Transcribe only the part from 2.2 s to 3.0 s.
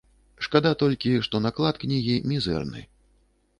мізэрны.